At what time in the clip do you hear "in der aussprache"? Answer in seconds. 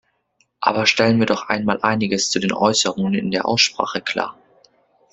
3.13-4.01